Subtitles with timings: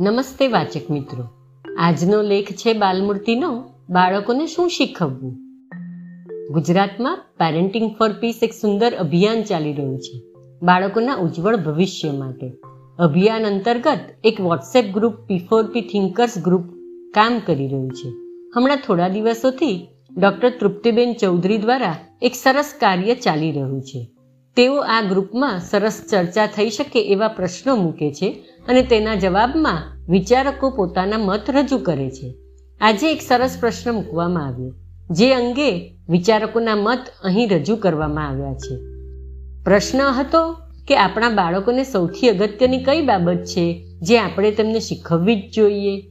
[0.00, 1.24] નમસ્તે વાચક મિત્રો.
[1.78, 5.32] આજનો લેખ છે બાલમૂર્તિનો, બાળકોને શું શીખવવું?
[6.50, 10.22] ગુજરાતમાં પેરેન્ટિંગ ફોર પીસ એક સુંદર અભિયાન ચાલી રહ્યું છે.
[10.62, 12.52] બાળકોના ઉજ્જવળ ભવિષ્ય માટે.
[12.98, 16.62] અભિયાન અંતર્ગત એક WhatsApp group P four P thinkers group
[17.14, 18.08] કામ કરી રહ્યું છે.
[18.56, 19.88] હમણાં થોડા દિવસોથી
[20.18, 24.10] ડૉક્ટર તૃપ્તિબેન ચૌધરી દ્વારા એક સરસ કાર્ય ચાલી રહ્યું છે.
[24.56, 30.70] તેઓ આ ગ્રુપમાં સરસ ચર્ચા થઈ શકે એવા પ્રશ્નો મૂકે છે અને તેના જવાબમાં વિચારકો
[30.70, 32.34] પોતાના મત રજૂ કરે છે.
[32.80, 34.72] આજે એક સરસ પ્રશ્ન મૂકવામાં આવ્યો,
[35.10, 38.76] જે અંગે વિચારકોના મત અહીં રજૂ કરવામાં આવ્યા છે.
[39.64, 40.52] પ્રશ્ન હતો
[40.88, 46.02] કે આપણા બાળકોને સૌથી અગત્યની કઈ બાબત છે જે આપણે તેમને શીખવવી જ જોઈએ?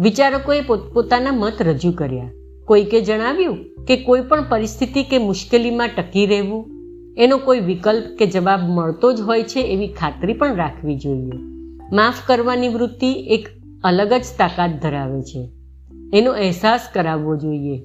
[0.00, 2.30] વિચારકોએ પોતપોતાના મત રજૂ કર્યા.
[2.66, 6.70] કોઈકે જણાવ્યું કે કોઈ પણ પરિસ્થિતિ કે મુશ્કેલીમાં ટકી રહેવું,
[7.18, 11.53] એનો કોઈ વિકલ્પ કે જવાબ મળતો જ હોય છે એવી ખાતરી પણ રાખવી જોઈએ.
[11.92, 13.48] માફ કરવાની વૃત્તિ એક
[13.84, 15.50] અલગ જ તાકાત ધરાવે છે.
[16.14, 17.82] એનો અહેસાસ કરાવવો જોઈએ.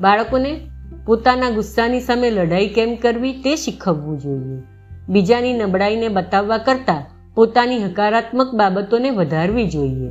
[0.00, 0.60] બાળકોને
[1.06, 4.62] પોતાના ગુસ્સાની સામે લડાઈ કેમ કરવી તે શીખવવું જોઈએ.
[5.08, 10.10] બીજાની નબળાઈને બતાવવા કરતાં પોતાની હકારાત્મક બાબતોને વધારવી જોઈએ.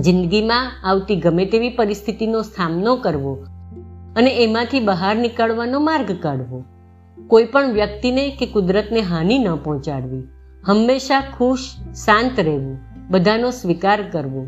[0.00, 3.46] જિંદગીમાં આવતી ગમે તેવી પરિસ્થિતિનો સામનો કરવો
[4.16, 6.64] અને એમાંથી બહાર નીકળવાનો માર્ગ કાઢવો.
[7.26, 10.33] કોઈ પણ વ્યક્તિને કે કુદરતને હાનિ ન પહોંચાડવી.
[10.66, 11.70] હંમેશા ખુશ,
[12.04, 12.78] શાંત રહેવું,
[13.10, 14.46] બધાનો સ્વીકાર કરવો,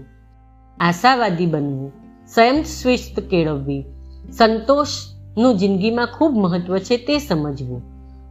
[0.80, 1.92] આશાવાદી બનવું,
[2.34, 3.84] સ્વયં સ્વિસ્ત કેળવવી,
[4.32, 7.82] સંતોષનું જિંદગીમાં ખૂબ મહત્વ છે તે સમજવું.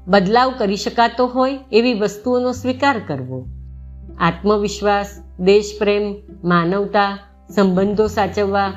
[0.07, 3.47] બદલાવ કરી શકાતો હોય એવી વસ્તુઓનો સ્વીકાર કરવો.
[4.19, 5.07] આત્મવિશ્વાસ,
[5.39, 7.19] દેશપ્રેમ, માનવતા,
[7.55, 8.73] સંબંધો સાચવવા,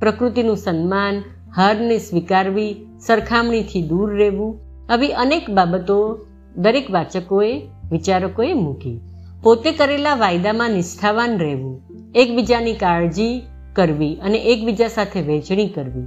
[0.00, 1.22] પ્રકૃતિનું સન્માન,
[1.56, 4.60] હારને સ્વીકારવી, સરખામણીથી દૂર રહેવું,
[4.92, 9.00] આવી અનેક બાબતો દરેક વાચકોએ, વિચારકોએ મૂકી.
[9.42, 11.82] પોતે કરેલા વાયદામાં નિષ્ઠાવાન રહેવું,
[12.14, 13.42] એકબીજાની કાળજી
[13.72, 16.06] કરવી અને એકબીજા સાથે વહેંચણી કરવી,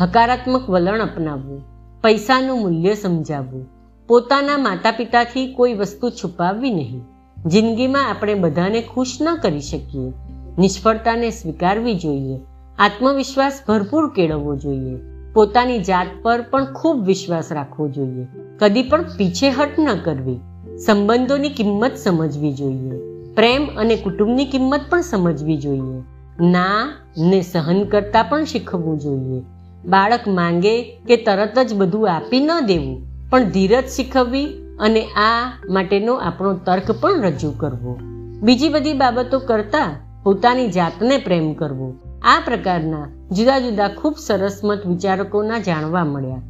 [0.00, 1.62] હકારાત્મક વલણ અપનાવવું,
[2.02, 3.66] પૈસાનું મૂલ્ય સમજાવવું,
[4.06, 7.02] પોતાના માતા પિતાથી કોઈ વસ્તુ છુપાવવી નહીં.
[7.46, 10.12] જિંદગીમાં આપણે બધાને ખુશ ન કરી શકીએ.
[10.58, 12.40] નિષ્ફળતાને સ્વીકારવી જોઈએ.
[12.78, 15.19] આત્મવિશ્વાસ ભરપૂર કેળવવો જોઈએ.
[15.34, 18.26] પોતાની જાત પર પણ ખૂબ વિશ્વાસ રાખવો જોઈએ.
[18.58, 20.40] કદી પણ પીછેહટ ન કરવી.
[20.78, 22.92] સંબંધોની કિંમત સમજવી જોઈએ.
[23.34, 26.02] પ્રેમ અને કુટુંબની કિંમત પણ સમજવી જોઈએ.
[26.50, 29.42] ના ને સહન કરતા પણ શીખવવું જોઈએ.
[29.84, 34.46] બાળક માંગે કે તરત જ બધું આપી ન દેવું, પણ ધીરજ શીખવવી
[34.80, 37.98] અને આ માટેનો આપણો તર્ક પણ રજૂ કરવો.
[38.42, 41.94] બીજી બધી બાબતો કરતાં પોતાની જાતને પ્રેમ કરવો.
[42.24, 46.42] આ પ્રકારના જુદા જુદા ખૂબ સરસ મત વિચારકોના જાણવા મળ્યા.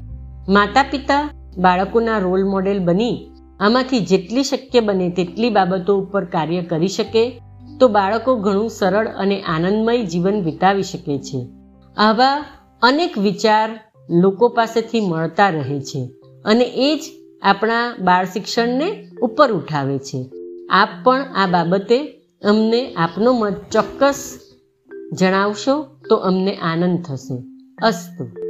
[0.48, 3.26] માતા પિતા બાળકોના રોલ મોડેલ બની,
[3.60, 7.42] આમાંથી જેટલી શક્ય બને તેટલી બાબતો ઉપર કાર્ય કરી શકે,
[7.80, 11.46] તો બાળકો ઘણું સરળ અને આનંદમય જીવન વિતાવી શકે છે.
[11.96, 12.44] આવા
[12.82, 13.80] અનેક વિચાર
[14.10, 16.10] લોકો પાસેથી મળતા રહે છે
[16.44, 17.00] અને એ જ
[17.42, 20.30] આપણા બાળ શિક્ષણને ઉપર ઉઠાવે છે.
[20.70, 22.04] આપ પણ આ બાબતે
[22.44, 24.38] અમને આપનો મત ચોક્કસ
[25.12, 27.42] જણાવશો તો અમને આનંદ થશે.
[27.82, 28.49] અસ્તુ.